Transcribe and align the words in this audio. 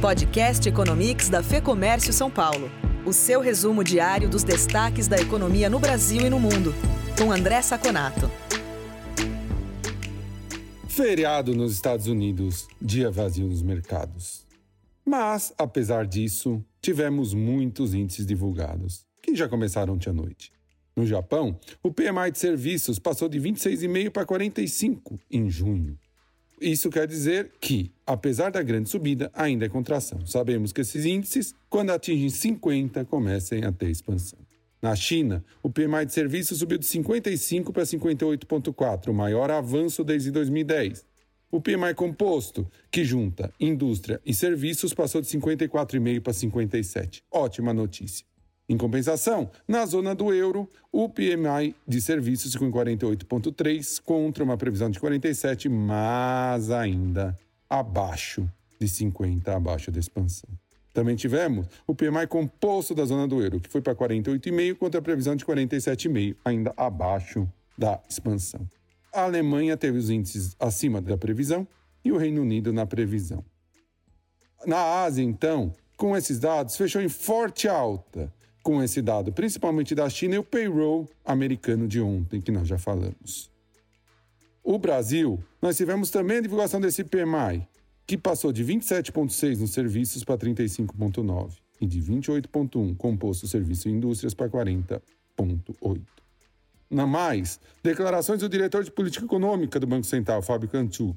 Podcast 0.00 0.68
Economics 0.68 1.28
da 1.28 1.42
Fê 1.42 1.60
Comércio 1.60 2.12
São 2.12 2.30
Paulo. 2.30 2.70
O 3.04 3.12
seu 3.12 3.40
resumo 3.40 3.82
diário 3.82 4.28
dos 4.28 4.44
destaques 4.44 5.08
da 5.08 5.18
economia 5.18 5.68
no 5.68 5.80
Brasil 5.80 6.24
e 6.24 6.30
no 6.30 6.38
mundo. 6.38 6.72
Com 7.18 7.32
André 7.32 7.60
Saconato. 7.62 8.30
Feriado 10.86 11.52
nos 11.52 11.72
Estados 11.72 12.06
Unidos, 12.06 12.68
dia 12.80 13.10
vazio 13.10 13.48
nos 13.48 13.60
mercados. 13.60 14.46
Mas, 15.04 15.52
apesar 15.58 16.06
disso, 16.06 16.64
tivemos 16.80 17.34
muitos 17.34 17.92
índices 17.92 18.24
divulgados, 18.24 19.04
que 19.20 19.34
já 19.34 19.48
começaram 19.48 19.94
ontem 19.94 20.10
à 20.10 20.12
noite. 20.12 20.52
No 20.94 21.04
Japão, 21.04 21.58
o 21.82 21.92
PMI 21.92 22.30
de 22.30 22.38
serviços 22.38 23.00
passou 23.00 23.28
de 23.28 23.40
26,5 23.40 24.10
para 24.10 24.24
45 24.24 25.18
em 25.28 25.50
junho. 25.50 25.98
Isso 26.60 26.90
quer 26.90 27.06
dizer 27.06 27.52
que, 27.60 27.90
apesar 28.06 28.50
da 28.50 28.62
grande 28.62 28.88
subida, 28.88 29.30
ainda 29.34 29.66
é 29.66 29.68
contração. 29.68 30.24
Sabemos 30.26 30.72
que 30.72 30.80
esses 30.80 31.04
índices, 31.04 31.54
quando 31.68 31.90
atingem 31.90 32.28
50, 32.28 33.04
começam 33.04 33.58
a 33.64 33.72
ter 33.72 33.90
expansão. 33.90 34.38
Na 34.80 34.94
China, 34.94 35.44
o 35.62 35.68
PMI 35.68 36.06
de 36.06 36.12
serviços 36.12 36.58
subiu 36.58 36.78
de 36.78 36.86
55 36.86 37.72
para 37.72 37.82
58,4, 37.82 39.08
o 39.08 39.14
maior 39.14 39.50
avanço 39.50 40.04
desde 40.04 40.30
2010. 40.30 41.04
O 41.50 41.60
PMI 41.60 41.94
composto, 41.94 42.70
que 42.90 43.04
junta 43.04 43.52
indústria 43.58 44.20
e 44.24 44.34
serviços, 44.34 44.92
passou 44.92 45.20
de 45.20 45.28
54,5 45.28 46.20
para 46.20 46.32
57. 46.32 47.22
Ótima 47.32 47.72
notícia. 47.72 48.27
Em 48.68 48.76
compensação, 48.76 49.50
na 49.66 49.86
zona 49.86 50.14
do 50.14 50.32
euro, 50.32 50.68
o 50.92 51.08
PMI 51.08 51.74
de 51.86 52.02
serviços 52.02 52.52
ficou 52.52 52.68
em 52.68 52.70
48,3 52.70 53.98
contra 54.02 54.44
uma 54.44 54.58
previsão 54.58 54.90
de 54.90 55.00
47, 55.00 55.70
mas 55.70 56.70
ainda 56.70 57.34
abaixo 57.68 58.46
de 58.78 58.86
50, 58.86 59.56
abaixo 59.56 59.90
da 59.90 59.98
expansão. 59.98 60.50
Também 60.92 61.16
tivemos 61.16 61.66
o 61.86 61.94
PMI 61.94 62.26
composto 62.28 62.94
da 62.94 63.06
zona 63.06 63.26
do 63.26 63.40
euro, 63.40 63.58
que 63.58 63.70
foi 63.70 63.80
para 63.80 63.94
48,5 63.94 64.74
contra 64.74 65.00
a 65.00 65.02
previsão 65.02 65.34
de 65.34 65.46
47,5, 65.46 66.36
ainda 66.44 66.74
abaixo 66.76 67.48
da 67.76 67.98
expansão. 68.06 68.68
A 69.10 69.22
Alemanha 69.22 69.78
teve 69.78 69.96
os 69.96 70.10
índices 70.10 70.54
acima 70.60 71.00
da 71.00 71.16
previsão 71.16 71.66
e 72.04 72.12
o 72.12 72.18
Reino 72.18 72.42
Unido 72.42 72.70
na 72.70 72.84
previsão. 72.84 73.42
Na 74.66 75.02
Ásia, 75.02 75.22
então, 75.22 75.72
com 75.96 76.14
esses 76.14 76.38
dados, 76.38 76.76
fechou 76.76 77.00
em 77.00 77.08
forte 77.08 77.66
alta 77.66 78.30
com 78.68 78.82
esse 78.82 79.00
dado, 79.00 79.32
principalmente 79.32 79.94
da 79.94 80.10
China 80.10 80.34
e 80.34 80.38
o 80.38 80.44
payroll 80.44 81.08
americano 81.24 81.88
de 81.88 82.02
ontem, 82.02 82.38
que 82.38 82.52
nós 82.52 82.68
já 82.68 82.76
falamos. 82.76 83.50
O 84.62 84.78
Brasil, 84.78 85.42
nós 85.62 85.74
tivemos 85.74 86.10
também 86.10 86.36
a 86.36 86.40
divulgação 86.42 86.78
desse 86.78 87.02
PMI, 87.02 87.66
que 88.06 88.18
passou 88.18 88.52
de 88.52 88.62
27,6 88.62 89.58
nos 89.58 89.70
serviços 89.70 90.22
para 90.22 90.36
35,9 90.36 91.52
e 91.80 91.86
de 91.86 91.98
28,1 91.98 92.94
composto 92.98 93.48
serviço 93.48 93.88
e 93.88 93.92
indústrias 93.92 94.34
para 94.34 94.50
40,8. 94.50 96.02
Na 96.90 97.06
mais, 97.06 97.58
declarações 97.82 98.40
do 98.40 98.50
diretor 98.50 98.84
de 98.84 98.90
política 98.90 99.24
econômica 99.24 99.80
do 99.80 99.86
Banco 99.86 100.04
Central, 100.04 100.42
Fábio 100.42 100.68
Kanchuk, 100.68 101.16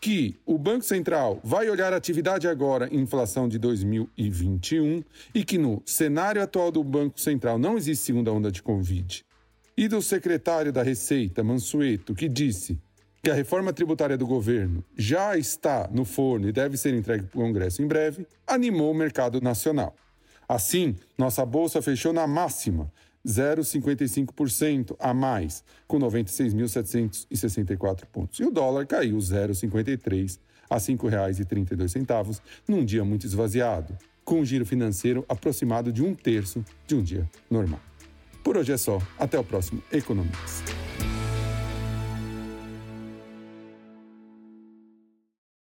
que 0.00 0.36
o 0.46 0.56
Banco 0.56 0.84
Central 0.84 1.40
vai 1.42 1.68
olhar 1.68 1.92
a 1.92 1.96
atividade 1.96 2.46
agora 2.46 2.88
inflação 2.94 3.48
de 3.48 3.58
2021 3.58 5.02
e 5.34 5.44
que 5.44 5.58
no 5.58 5.82
cenário 5.84 6.42
atual 6.42 6.70
do 6.70 6.84
Banco 6.84 7.20
Central 7.20 7.58
não 7.58 7.76
existe 7.76 8.04
segunda 8.04 8.32
onda 8.32 8.50
de 8.50 8.62
Covid. 8.62 9.24
E 9.76 9.88
do 9.88 10.00
secretário 10.02 10.72
da 10.72 10.82
Receita, 10.82 11.42
Mansueto, 11.42 12.14
que 12.14 12.28
disse 12.28 12.78
que 13.22 13.30
a 13.30 13.34
reforma 13.34 13.72
tributária 13.72 14.16
do 14.16 14.26
governo 14.26 14.84
já 14.96 15.36
está 15.36 15.88
no 15.92 16.04
forno 16.04 16.48
e 16.48 16.52
deve 16.52 16.76
ser 16.76 16.94
entregue 16.94 17.24
para 17.26 17.38
o 17.38 17.42
Congresso 17.42 17.82
em 17.82 17.86
breve, 17.86 18.26
animou 18.46 18.90
o 18.90 18.94
mercado 18.94 19.40
nacional. 19.40 19.94
Assim, 20.48 20.96
nossa 21.16 21.44
bolsa 21.44 21.82
fechou 21.82 22.12
na 22.12 22.26
máxima, 22.26 22.90
0,55% 23.28 24.96
a 24.98 25.12
mais, 25.12 25.62
com 25.86 25.98
96.764 25.98 28.06
pontos. 28.06 28.40
E 28.40 28.44
o 28.44 28.50
dólar 28.50 28.86
caiu 28.86 29.18
0,53 29.18 30.38
a 30.70 30.76
R$ 30.76 30.80
5,32, 30.80 32.40
num 32.66 32.82
dia 32.84 33.04
muito 33.04 33.26
esvaziado, 33.26 33.96
com 34.24 34.40
um 34.40 34.44
giro 34.44 34.66
financeiro 34.66 35.24
aproximado 35.28 35.92
de 35.92 36.02
um 36.02 36.14
terço 36.14 36.64
de 36.86 36.94
um 36.94 37.02
dia 37.02 37.28
normal. 37.50 37.80
Por 38.42 38.56
hoje 38.56 38.72
é 38.72 38.76
só. 38.76 39.00
Até 39.18 39.38
o 39.38 39.44
próximo 39.44 39.82
Economics. 39.92 40.87